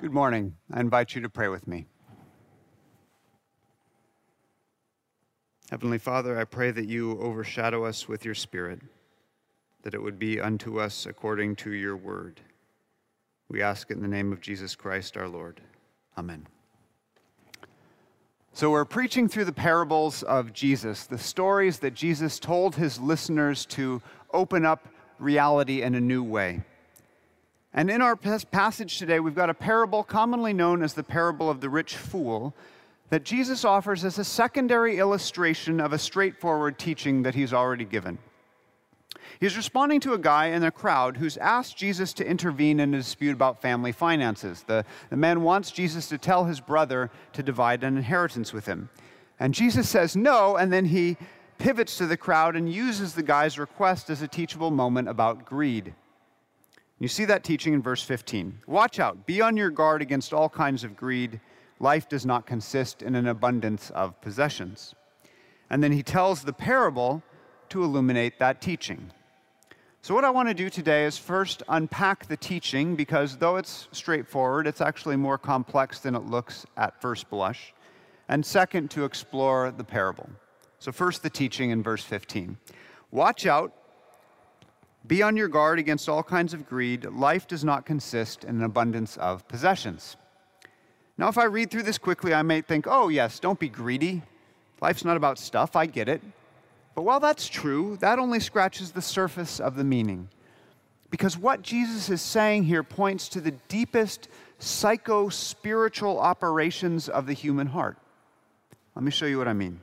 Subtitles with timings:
[0.00, 0.54] Good morning.
[0.72, 1.86] I invite you to pray with me.
[5.72, 8.80] Heavenly Father, I pray that you overshadow us with your Spirit,
[9.82, 12.40] that it would be unto us according to your word.
[13.48, 15.60] We ask it in the name of Jesus Christ our Lord.
[16.16, 16.46] Amen.
[18.52, 23.66] So, we're preaching through the parables of Jesus, the stories that Jesus told his listeners
[23.66, 24.00] to
[24.32, 24.86] open up
[25.18, 26.62] reality in a new way.
[27.78, 31.60] And in our passage today, we've got a parable commonly known as the parable of
[31.60, 32.52] the rich fool
[33.10, 38.18] that Jesus offers as a secondary illustration of a straightforward teaching that he's already given.
[39.38, 42.96] He's responding to a guy in a crowd who's asked Jesus to intervene in a
[42.96, 44.64] dispute about family finances.
[44.66, 48.88] The, the man wants Jesus to tell his brother to divide an inheritance with him.
[49.38, 51.16] And Jesus says no, and then he
[51.58, 55.94] pivots to the crowd and uses the guy's request as a teachable moment about greed.
[57.00, 58.60] You see that teaching in verse 15.
[58.66, 61.40] Watch out, be on your guard against all kinds of greed.
[61.78, 64.96] Life does not consist in an abundance of possessions.
[65.70, 67.22] And then he tells the parable
[67.68, 69.12] to illuminate that teaching.
[70.00, 73.88] So, what I want to do today is first unpack the teaching because though it's
[73.92, 77.74] straightforward, it's actually more complex than it looks at first blush.
[78.28, 80.30] And second, to explore the parable.
[80.78, 82.56] So, first, the teaching in verse 15.
[83.10, 83.72] Watch out,
[85.08, 87.04] be on your guard against all kinds of greed.
[87.06, 90.16] Life does not consist in an abundance of possessions.
[91.16, 94.22] Now, if I read through this quickly, I may think, oh, yes, don't be greedy.
[94.80, 96.22] Life's not about stuff, I get it.
[96.94, 100.28] But while that's true, that only scratches the surface of the meaning.
[101.10, 104.28] Because what Jesus is saying here points to the deepest
[104.58, 107.96] psycho spiritual operations of the human heart.
[108.94, 109.80] Let me show you what I mean.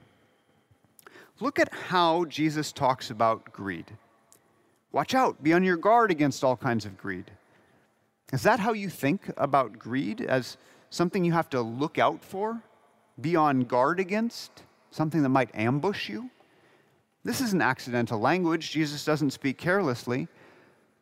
[1.39, 3.92] Look at how Jesus talks about greed.
[4.96, 7.30] Watch out, be on your guard against all kinds of greed.
[8.32, 10.22] Is that how you think about greed?
[10.22, 10.56] As
[10.90, 12.62] something you have to look out for,
[13.20, 16.30] be on guard against, something that might ambush you?
[17.26, 18.72] This isn't accidental language.
[18.72, 20.30] Jesus doesn't speak carelessly.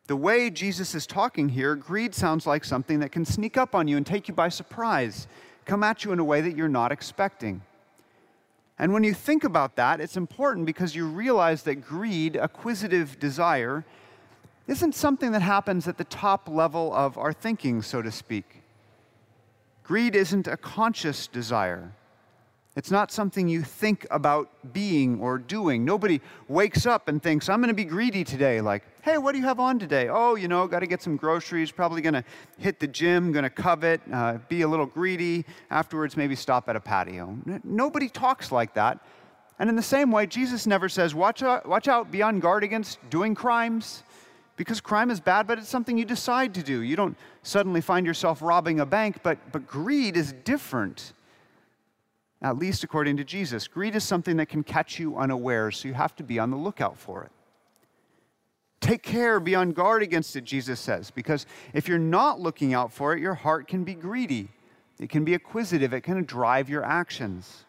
[0.07, 3.87] The way Jesus is talking here, greed sounds like something that can sneak up on
[3.87, 5.27] you and take you by surprise,
[5.65, 7.61] come at you in a way that you're not expecting.
[8.79, 13.85] And when you think about that, it's important because you realize that greed, acquisitive desire,
[14.67, 18.63] isn't something that happens at the top level of our thinking, so to speak.
[19.83, 21.91] Greed isn't a conscious desire.
[22.75, 25.85] It's not something you think about being or doing.
[25.85, 28.61] Nobody wakes up and thinks, I'm going to be greedy today.
[28.61, 30.09] Like, hey, what do you have on today?
[30.09, 32.23] Oh, you know, got to get some groceries, probably going to
[32.57, 36.75] hit the gym, going to covet, uh, be a little greedy, afterwards, maybe stop at
[36.75, 37.37] a patio.
[37.63, 39.05] Nobody talks like that.
[39.59, 42.63] And in the same way, Jesus never says, watch out, watch out, be on guard
[42.63, 44.01] against doing crimes,
[44.57, 46.81] because crime is bad, but it's something you decide to do.
[46.81, 51.13] You don't suddenly find yourself robbing a bank, but, but greed is different
[52.43, 53.67] at least according to Jesus.
[53.67, 56.57] Greed is something that can catch you unaware, so you have to be on the
[56.57, 57.31] lookout for it.
[58.81, 62.91] Take care, be on guard against it, Jesus says, because if you're not looking out
[62.91, 64.49] for it, your heart can be greedy.
[64.99, 67.65] It can be acquisitive, it can drive your actions.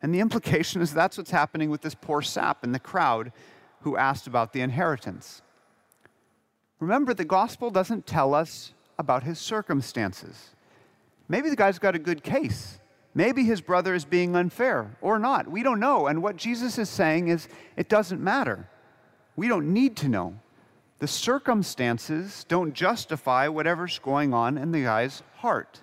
[0.00, 3.30] And the implication is that's what's happening with this poor sap in the crowd
[3.82, 5.42] who asked about the inheritance.
[6.80, 10.50] Remember, the gospel doesn't tell us about his circumstances.
[11.28, 12.78] Maybe the guy's got a good case.
[13.14, 15.50] Maybe his brother is being unfair or not.
[15.50, 16.06] We don't know.
[16.06, 18.68] And what Jesus is saying is it doesn't matter.
[19.36, 20.34] We don't need to know.
[20.98, 25.80] The circumstances don't justify whatever's going on in the guy's heart.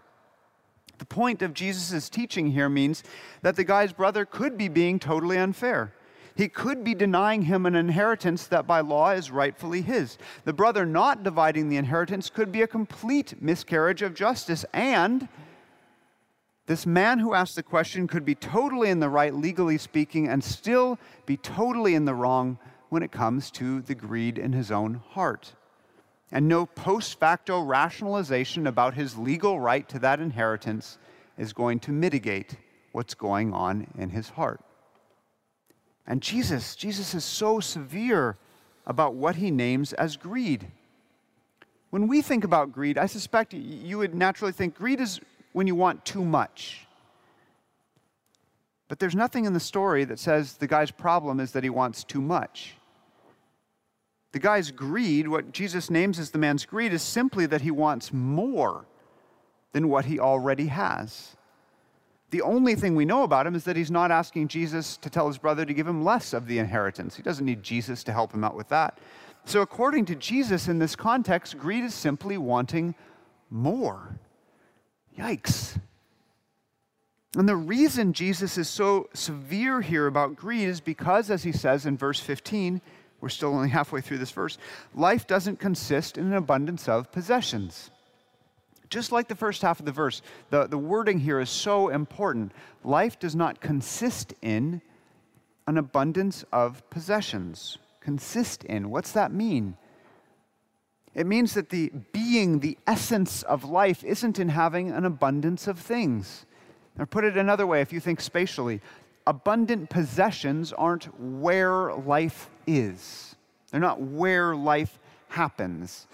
[0.97, 3.03] The point of Jesus' teaching here means
[3.41, 5.93] that the guy's brother could be being totally unfair.
[6.35, 10.17] He could be denying him an inheritance that by law is rightfully his.
[10.45, 15.27] The brother not dividing the inheritance could be a complete miscarriage of justice and
[16.69, 20.43] this man who asked the question could be totally in the right, legally speaking, and
[20.43, 22.59] still be totally in the wrong
[22.89, 25.55] when it comes to the greed in his own heart.
[26.31, 30.99] And no post facto rationalization about his legal right to that inheritance
[31.39, 32.55] is going to mitigate
[32.91, 34.61] what's going on in his heart.
[36.05, 38.37] And Jesus, Jesus is so severe
[38.85, 40.67] about what he names as greed.
[41.89, 45.19] When we think about greed, I suspect you would naturally think greed is
[45.53, 46.85] when you want too much.
[48.87, 52.03] But there's nothing in the story that says the guy's problem is that he wants
[52.03, 52.75] too much.
[54.31, 58.13] The guy's greed, what Jesus names as the man's greed, is simply that he wants
[58.13, 58.85] more
[59.71, 61.35] than what he already has.
[62.31, 65.27] The only thing we know about him is that he's not asking Jesus to tell
[65.27, 67.15] his brother to give him less of the inheritance.
[67.15, 68.99] He doesn't need Jesus to help him out with that.
[69.45, 72.93] So, according to Jesus in this context, greed is simply wanting
[73.49, 74.19] more.
[75.19, 75.77] Yikes.
[77.35, 81.85] And the reason Jesus is so severe here about greed is because, as he says
[81.85, 82.81] in verse 15,
[83.21, 84.57] we're still only halfway through this verse,
[84.95, 87.91] life doesn't consist in an abundance of possessions.
[88.89, 92.51] Just like the first half of the verse, the, the wording here is so important.
[92.83, 94.81] Life does not consist in
[95.67, 97.77] an abundance of possessions.
[97.99, 99.77] Consist in, what's that mean?
[101.15, 105.79] It means that the being, the essence of life, isn't in having an abundance of
[105.79, 106.45] things.
[106.97, 108.81] Or put it another way, if you think spatially,
[109.25, 113.35] abundant possessions aren't where life is,
[113.71, 116.07] they're not where life happens.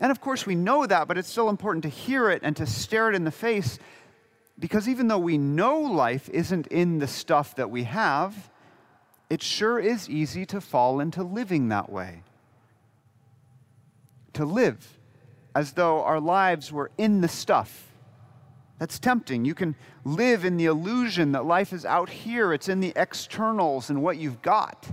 [0.00, 2.66] And of course, we know that, but it's still important to hear it and to
[2.66, 3.78] stare it in the face
[4.58, 8.50] because even though we know life isn't in the stuff that we have,
[9.28, 12.22] it sure is easy to fall into living that way.
[14.34, 14.98] To live
[15.54, 17.88] as though our lives were in the stuff.
[18.78, 19.44] That's tempting.
[19.44, 23.88] You can live in the illusion that life is out here, it's in the externals
[23.88, 24.88] and what you've got,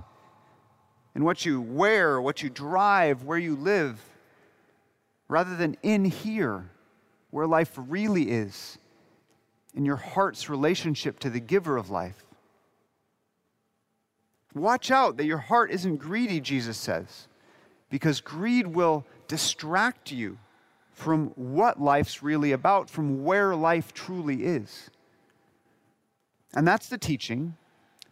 [1.15, 3.99] and what you wear, what you drive, where you live,
[5.27, 6.69] rather than in here,
[7.31, 8.77] where life really is,
[9.73, 12.23] in your heart's relationship to the giver of life.
[14.53, 17.27] Watch out that your heart isn't greedy, Jesus says,
[17.89, 20.37] because greed will distract you
[20.91, 24.89] from what life's really about, from where life truly is.
[26.53, 27.55] And that's the teaching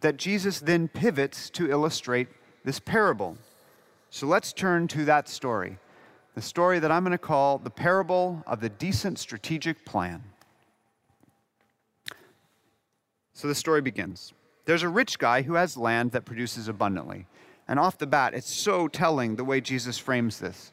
[0.00, 2.28] that Jesus then pivots to illustrate
[2.64, 3.36] this parable.
[4.08, 5.76] So let's turn to that story,
[6.34, 10.24] the story that I'm going to call the parable of the decent strategic plan.
[13.34, 14.32] So the story begins.
[14.64, 17.26] There's a rich guy who has land that produces abundantly.
[17.68, 20.72] And off the bat, it's so telling the way Jesus frames this.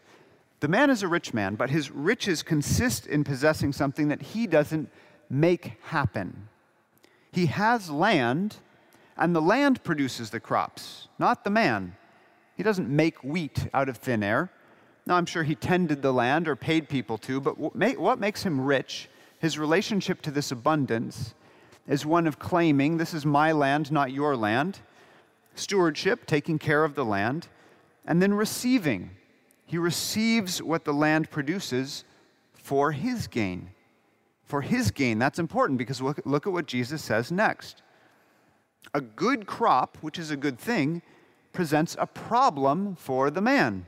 [0.60, 4.48] The man is a rich man, but his riches consist in possessing something that he
[4.48, 4.90] doesn't
[5.30, 6.50] make happen.
[7.32, 8.58] He has land,
[9.16, 11.96] and the land produces the crops, not the man.
[12.56, 14.50] He doesn't make wheat out of thin air.
[15.06, 18.60] Now, I'm sure he tended the land or paid people to, but what makes him
[18.60, 21.36] rich, his relationship to this abundance,
[21.88, 24.80] is one of claiming, This is my land, not your land,
[25.54, 27.48] stewardship, taking care of the land,
[28.06, 29.12] and then receiving.
[29.68, 32.04] He receives what the land produces
[32.54, 33.70] for his gain.
[34.44, 35.20] For his gain.
[35.20, 37.84] That's important because look, look at what Jesus says next.
[38.96, 41.04] A good crop, which is a good thing,
[41.54, 43.86] presents a problem for the man.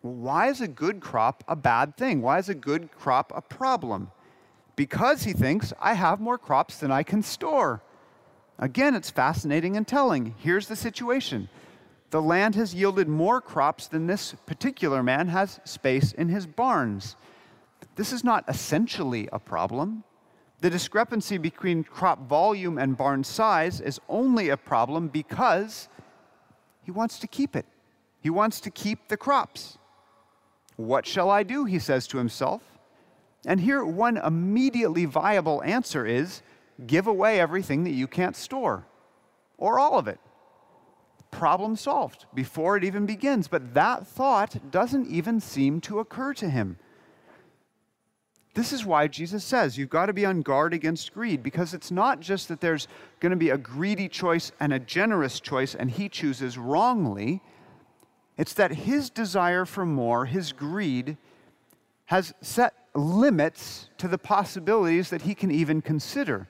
[0.00, 2.20] Why is a good crop a bad thing?
[2.20, 4.10] Why is a good crop a problem?
[4.76, 7.82] because he thinks, I have more crops than I can store.
[8.58, 10.34] Again, it's fascinating and telling.
[10.38, 11.48] Here's the situation
[12.10, 17.16] the land has yielded more crops than this particular man has space in his barns.
[17.96, 20.04] This is not essentially a problem.
[20.60, 25.88] The discrepancy between crop volume and barn size is only a problem because
[26.82, 27.66] he wants to keep it.
[28.20, 29.78] He wants to keep the crops.
[30.76, 31.64] What shall I do?
[31.64, 32.62] He says to himself.
[33.46, 36.42] And here, one immediately viable answer is
[36.86, 38.86] give away everything that you can't store,
[39.56, 40.18] or all of it.
[41.36, 43.46] Problem solved before it even begins.
[43.46, 46.78] But that thought doesn't even seem to occur to him.
[48.54, 51.90] This is why Jesus says you've got to be on guard against greed, because it's
[51.90, 52.88] not just that there's
[53.20, 57.42] going to be a greedy choice and a generous choice, and he chooses wrongly.
[58.38, 61.18] It's that his desire for more, his greed,
[62.06, 66.48] has set limits to the possibilities that he can even consider.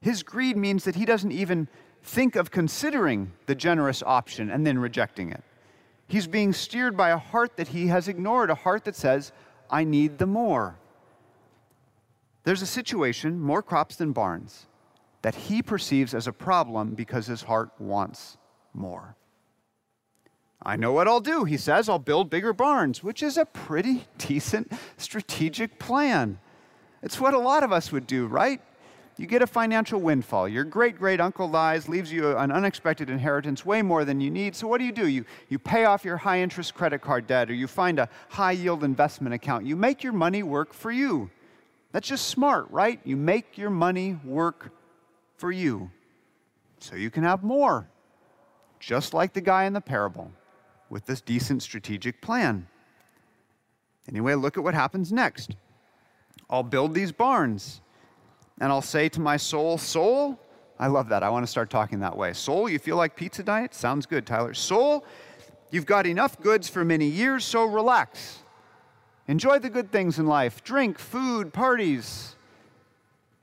[0.00, 1.68] His greed means that he doesn't even
[2.06, 5.42] think of considering the generous option and then rejecting it.
[6.06, 9.32] He's being steered by a heart that he has ignored, a heart that says,
[9.68, 10.78] I need the more.
[12.44, 14.66] There's a situation, more crops than barns,
[15.22, 18.36] that he perceives as a problem because his heart wants
[18.72, 19.16] more.
[20.62, 21.88] I know what I'll do, he says.
[21.88, 26.38] I'll build bigger barns, which is a pretty decent strategic plan.
[27.02, 28.60] It's what a lot of us would do, right?
[29.18, 30.46] You get a financial windfall.
[30.46, 34.54] Your great great uncle dies, leaves you an unexpected inheritance, way more than you need.
[34.54, 35.08] So, what do you do?
[35.08, 38.52] You, you pay off your high interest credit card debt, or you find a high
[38.52, 39.64] yield investment account.
[39.64, 41.30] You make your money work for you.
[41.92, 43.00] That's just smart, right?
[43.04, 44.70] You make your money work
[45.38, 45.90] for you
[46.78, 47.88] so you can have more,
[48.80, 50.30] just like the guy in the parable
[50.90, 52.66] with this decent strategic plan.
[54.08, 55.56] Anyway, look at what happens next.
[56.50, 57.80] I'll build these barns,
[58.60, 60.38] and I'll say to my soul, Soul,
[60.78, 61.22] I love that.
[61.22, 62.32] I want to start talking that way.
[62.32, 63.74] Soul, you feel like pizza diet?
[63.74, 64.54] Sounds good, Tyler.
[64.54, 65.04] Soul,
[65.70, 68.40] you've got enough goods for many years, so relax.
[69.28, 72.36] Enjoy the good things in life drink, food, parties.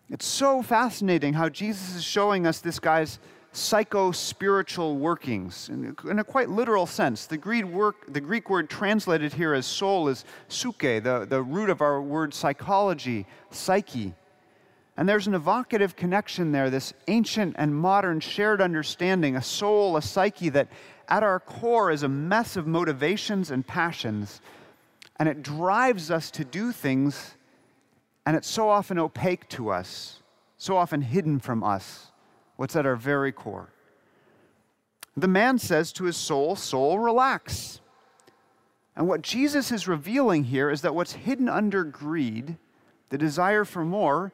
[0.10, 3.20] It's so fascinating how Jesus is showing us this guy's
[3.52, 7.26] psycho spiritual workings in, a quite literal sense.
[7.26, 11.70] The Greek, work, the Greek word translated here as soul is psyche, the, the root
[11.70, 14.14] of our word psychology, psyche.
[14.96, 20.02] And there's an evocative connection there, this ancient and modern shared understanding, a soul, a
[20.02, 20.68] psyche that
[21.10, 24.40] at our core is a mess of motivations and passions.
[25.18, 27.36] And it drives us to do things,
[28.26, 30.22] and it's so often opaque to us,
[30.58, 32.12] so often hidden from us,
[32.56, 33.70] what's at our very core.
[35.18, 37.80] The man says to his soul, Soul, relax.
[38.96, 42.58] And what Jesus is revealing here is that what's hidden under greed,
[43.10, 44.32] the desire for more,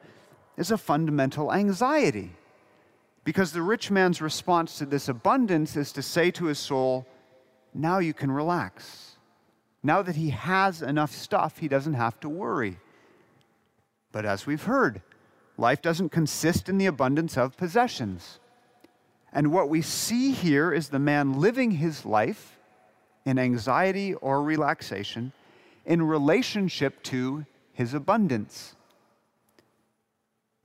[0.56, 2.32] is a fundamental anxiety.
[3.24, 7.06] Because the rich man's response to this abundance is to say to his soul,
[7.74, 9.16] Now you can relax.
[9.82, 12.78] Now that he has enough stuff, he doesn't have to worry.
[14.12, 15.02] But as we've heard,
[15.56, 18.40] life doesn't consist in the abundance of possessions.
[19.32, 22.58] And what we see here is the man living his life
[23.24, 25.32] in anxiety or relaxation
[25.86, 28.74] in relationship to his abundance.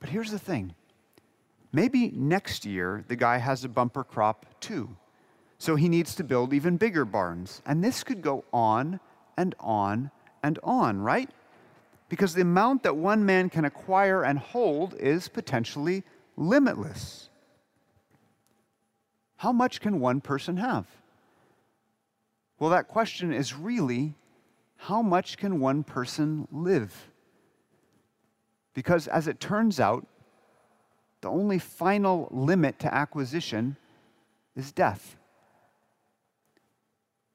[0.06, 0.76] But here's the thing
[1.72, 4.96] maybe next year the guy has a bumper crop too.
[5.58, 7.64] So he needs to build even bigger barns.
[7.66, 9.00] And this could go on
[9.36, 10.12] and on
[10.44, 11.32] and on, right?
[12.08, 16.04] Because the amount that one man can acquire and hold is potentially
[16.38, 17.30] limitless.
[19.38, 20.86] How much can one person have?
[22.60, 24.14] Well, that question is really
[24.76, 27.10] how much can one person live?
[28.76, 30.06] Because as it turns out,
[31.22, 33.78] the only final limit to acquisition
[34.56, 35.16] is death.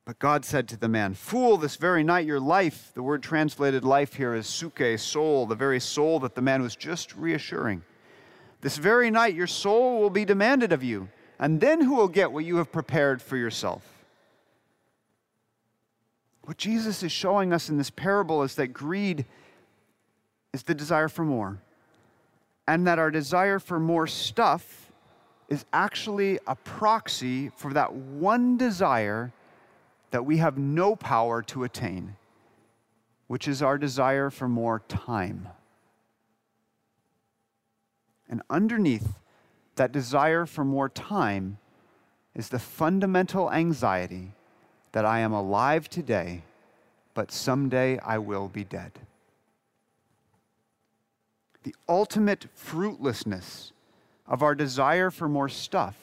[0.04, 3.84] But God said to the man, Fool, this very night your life, the word translated
[3.84, 7.82] life here is psuche, soul, the very soul that the man was just reassuring.
[8.60, 12.32] This very night your soul will be demanded of you, and then who will get
[12.32, 14.04] what you have prepared for yourself?
[16.42, 19.24] What Jesus is showing us in this parable is that greed
[20.52, 21.58] is the desire for more.
[22.66, 24.92] And that our desire for more stuff
[25.48, 29.32] is actually a proxy for that one desire
[30.12, 32.16] that we have no power to attain,
[33.26, 35.48] which is our desire for more time.
[38.28, 39.14] And underneath
[39.74, 41.58] that desire for more time
[42.34, 44.32] is the fundamental anxiety
[44.92, 46.42] that I am alive today,
[47.14, 48.92] but someday I will be dead
[51.62, 53.72] the ultimate fruitlessness
[54.26, 55.96] of our desire for more stuff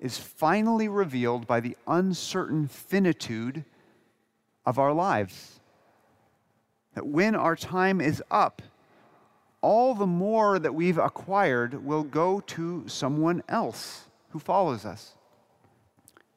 [0.00, 3.64] is finally revealed by the uncertain finitude
[4.66, 5.60] of our lives.
[6.94, 8.62] That when our time is up,
[9.60, 15.14] all the more that we've acquired will go to someone else who follows us.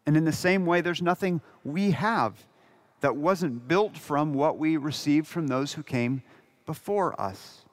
[0.05, 2.45] And in the same way, there's nothing we have
[3.01, 6.23] that wasn't built from what we received from those who came
[6.65, 7.65] before us.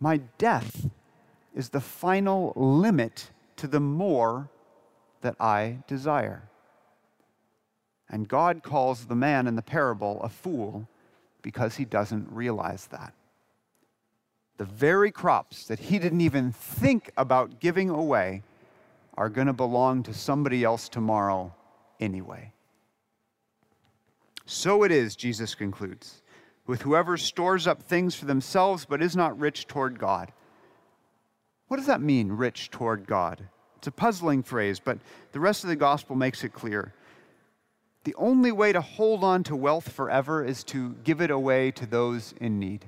[0.00, 0.86] My death
[1.54, 4.48] is the final limit to the more
[5.20, 6.48] that I desire.
[8.08, 10.88] And God calls the man in the parable a fool
[11.42, 13.12] because he doesn't realize that.
[14.56, 18.42] The very crops that he didn't even think about giving away
[19.16, 21.52] are going to belong to somebody else tomorrow
[22.00, 22.52] anyway.
[24.46, 26.22] So it is, Jesus concludes
[26.68, 30.30] with whoever stores up things for themselves but is not rich toward God.
[31.66, 33.48] What does that mean, rich toward God?
[33.78, 34.98] It's a puzzling phrase, but
[35.32, 36.92] the rest of the gospel makes it clear.
[38.04, 41.86] The only way to hold on to wealth forever is to give it away to
[41.86, 42.84] those in need.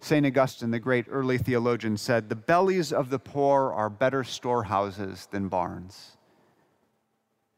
[0.00, 0.26] St.
[0.26, 5.48] Augustine, the great early theologian, said, The bellies of the poor are better storehouses than
[5.48, 6.16] barns.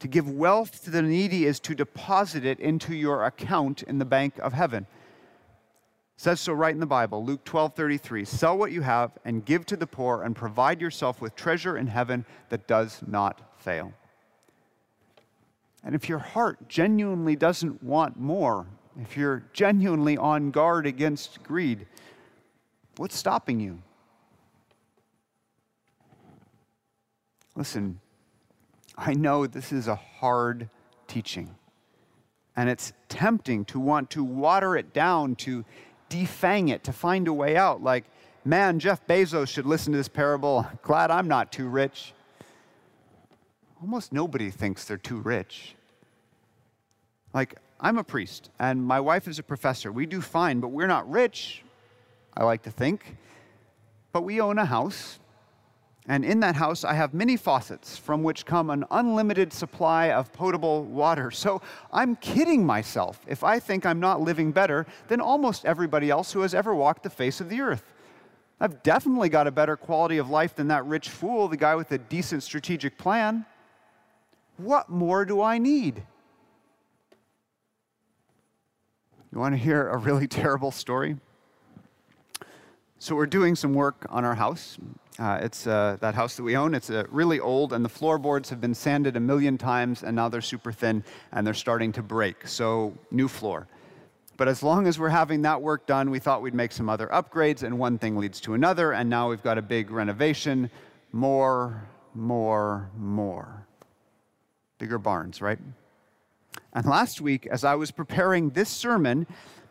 [0.01, 4.05] To give wealth to the needy is to deposit it into your account in the
[4.05, 4.87] bank of heaven
[6.19, 8.25] says so right in the Bible, Luke 12 33.
[8.25, 11.87] Sell what you have and give to the poor, and provide yourself with treasure in
[11.87, 13.93] heaven that does not fail.
[15.85, 18.67] And if your heart genuinely doesn't want more,
[19.01, 21.87] if you're genuinely on guard against greed,
[22.97, 23.81] what's stopping you?
[27.55, 28.01] Listen,
[28.97, 30.69] I know this is a hard
[31.07, 31.55] teaching,
[32.57, 35.65] and it's tempting to want to water it down to
[36.11, 37.83] defang it, to find a way out.
[37.83, 38.05] Like,
[38.45, 40.67] man, Jeff Bezos should listen to this parable.
[40.83, 42.13] Glad I'm not too rich.
[43.81, 45.75] Almost nobody thinks they're too rich.
[47.33, 49.93] Like, I'm a priest, and my wife is a professor.
[49.93, 51.63] We do fine, but we're not rich,
[52.37, 53.17] I like to think.
[54.13, 55.21] But we own a house,
[56.11, 60.33] and in that house, I have many faucets from which come an unlimited supply of
[60.33, 61.31] potable water.
[61.31, 61.61] So
[61.93, 66.41] I'm kidding myself if I think I'm not living better than almost everybody else who
[66.41, 67.93] has ever walked the face of the earth.
[68.59, 71.93] I've definitely got a better quality of life than that rich fool, the guy with
[71.93, 73.45] a decent strategic plan.
[74.57, 76.03] What more do I need?
[79.31, 81.19] You want to hear a really terrible story?
[82.99, 84.77] So, we're doing some work on our house.
[85.19, 86.75] Uh, it's uh, that house that we own.
[86.75, 90.29] It's uh, really old, and the floorboards have been sanded a million times, and now
[90.29, 92.47] they're super thin and they're starting to break.
[92.47, 93.67] So, new floor.
[94.37, 97.09] But as long as we're having that work done, we thought we'd make some other
[97.09, 100.71] upgrades, and one thing leads to another, and now we've got a big renovation.
[101.11, 101.83] More,
[102.15, 103.67] more, more.
[104.79, 105.59] Bigger barns, right?
[106.73, 109.27] And last week, as I was preparing this sermon,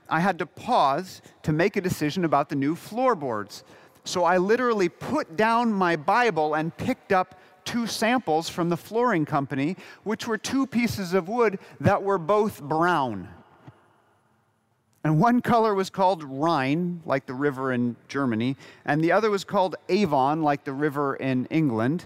[0.09, 3.63] I had to pause to make a decision about the new floorboards.
[4.07, 9.25] So I literally put down my Bible and picked up two samples from the flooring
[9.25, 13.27] company, which were two pieces of wood that were both brown.
[15.03, 19.43] And one color was called Rhine, like the river in Germany, and the other was
[19.43, 22.05] called Avon, like the river in England.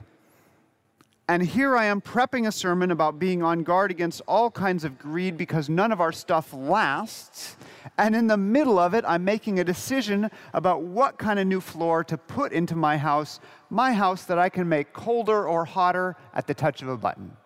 [1.27, 4.97] And here I am prepping a sermon about being on guard against all kinds of
[4.97, 7.55] greed because none of our stuff lasts.
[7.97, 11.61] And in the middle of it, I'm making a decision about what kind of new
[11.61, 16.17] floor to put into my house, my house that I can make colder or hotter
[16.33, 17.37] at the touch of a button.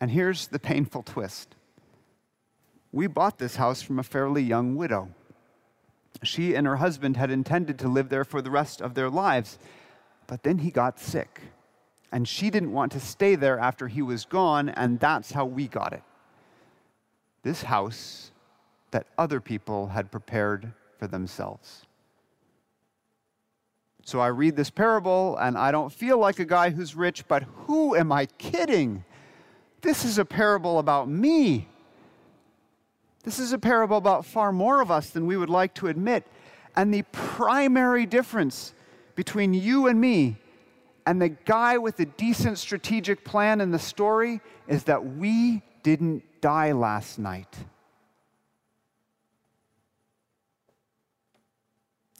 [0.00, 1.54] And here's the painful twist
[2.92, 5.10] we bought this house from a fairly young widow.
[6.22, 9.58] She and her husband had intended to live there for the rest of their lives,
[10.30, 11.40] but then he got sick.
[12.12, 15.66] And she didn't want to stay there after he was gone, and that's how we
[15.66, 16.02] got it
[17.42, 18.30] this house
[18.90, 21.86] that other people had prepared for themselves.
[24.04, 27.44] So I read this parable and I don't feel like a guy who's rich, but
[27.66, 29.04] who am I kidding?
[29.80, 31.66] This is a parable about me.
[33.24, 36.26] This is a parable about far more of us than we would like to admit.
[36.76, 38.74] And the primary difference
[39.20, 40.34] between you and me
[41.04, 46.22] and the guy with the decent strategic plan in the story is that we didn't
[46.40, 47.54] die last night.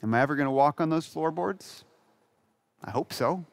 [0.03, 1.85] Am I ever going to walk on those floorboards?
[2.83, 3.43] I hope so.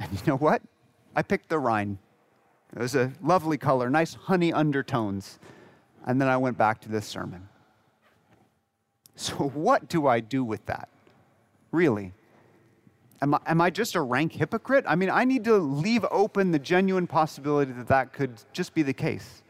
[0.00, 0.62] And you know what?
[1.14, 1.96] I picked the Rhine.
[2.74, 5.38] It was a lovely color, nice honey undertones.
[6.06, 7.48] And then I went back to this sermon.
[9.14, 10.88] So, what do I do with that?
[11.72, 12.12] Really?
[13.20, 14.84] Am I, am I just a rank hypocrite?
[14.86, 18.82] I mean, I need to leave open the genuine possibility that that could just be
[18.82, 19.42] the case.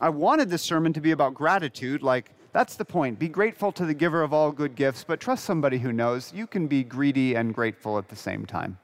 [0.00, 3.18] I wanted this sermon to be about gratitude, like, that's the point.
[3.18, 6.46] Be grateful to the giver of all good gifts, but trust somebody who knows you
[6.46, 8.78] can be greedy and grateful at the same time.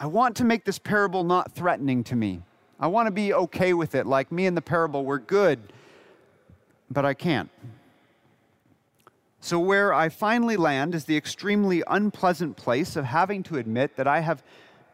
[0.00, 2.42] I want to make this parable not threatening to me.
[2.80, 5.72] I want to be okay with it, like me and the parable, we're good,
[6.90, 7.50] but I can't.
[9.40, 14.08] So, where I finally land is the extremely unpleasant place of having to admit that
[14.08, 14.42] I have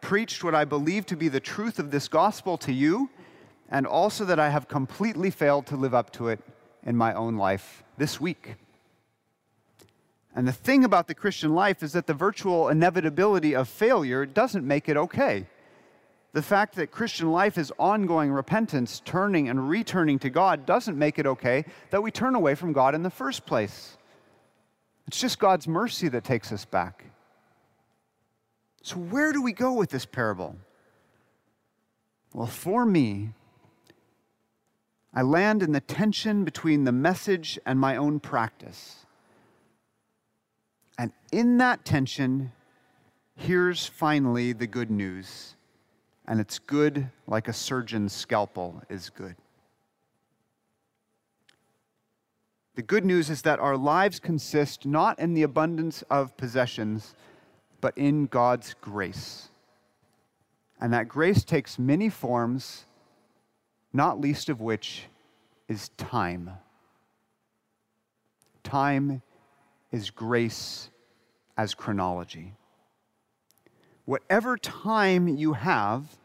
[0.03, 3.09] preached what I believe to be the truth of this gospel to you,
[3.71, 6.41] and also that I have completely failed to live up to it
[6.85, 8.57] in my own life this week.
[10.37, 14.67] And the thing about the Christian life is that the virtual inevitability of failure doesn't
[14.67, 15.47] make it okay.
[16.33, 21.19] The fact that Christian life is ongoing repentance, turning and returning to God, doesn't make
[21.19, 23.97] it okay that we turn away from God in the first place.
[25.07, 27.05] It's just God's mercy that takes us back.
[28.83, 30.57] So, where do we go with this parable?
[32.33, 33.31] Well, for me,
[35.15, 39.07] I land in the tension between the message and my own practice.
[40.99, 42.53] And in that tension,
[43.37, 45.55] here's finally the good news.
[46.27, 49.37] And it's good like a surgeon's scalpel is good.
[52.75, 57.15] The good news is that our lives consist not in the abundance of possessions,
[57.81, 59.49] but in God's grace.
[60.81, 62.87] And that grace takes many forms,
[63.93, 65.05] not least of which
[65.69, 66.51] is time.
[68.65, 69.23] Time
[69.93, 70.91] is grace
[71.57, 72.55] as chronology.
[74.05, 76.19] Whatever time you have,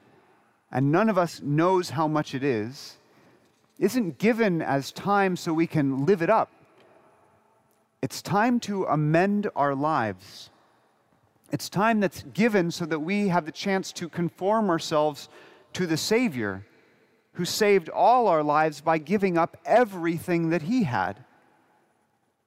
[0.72, 2.98] and none of us knows how much it is,
[3.80, 6.52] isn't given as time so we can live it up.
[8.02, 10.50] It's time to amend our lives.
[11.52, 15.30] It's time that's given so that we have the chance to conform ourselves
[15.74, 16.66] to the Savior
[17.34, 21.24] who saved all our lives by giving up everything that He had.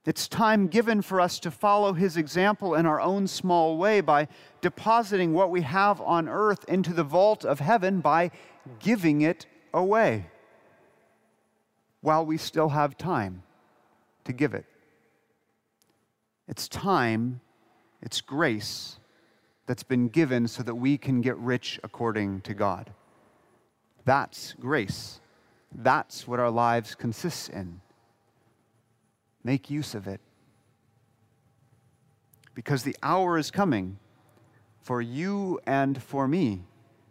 [0.04, 4.26] It's time given for us to follow his example in our own small way by
[4.60, 8.32] depositing what we have on earth into the vault of heaven by
[8.80, 10.26] giving it away
[12.02, 13.42] while we still have time
[14.24, 14.66] to give it.
[16.46, 17.40] It's time,
[18.02, 18.98] it's grace
[19.66, 22.92] that's been given so that we can get rich according to God.
[24.04, 25.20] That's grace.
[25.74, 27.80] That's what our lives consist in.
[29.44, 30.20] Make use of it.
[32.54, 33.98] Because the hour is coming
[34.80, 36.64] for you and for me.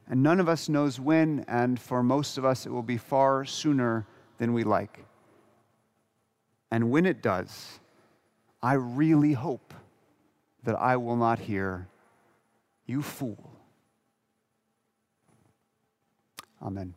[0.08, 3.46] And none of us knows when, and for most of us, it will be far
[3.46, 4.06] sooner
[4.42, 5.06] than we like.
[6.72, 7.80] And when it does,
[8.60, 9.72] I really hope
[10.64, 11.88] that I will not hear,
[12.88, 13.52] You fool.
[16.60, 16.96] Amen.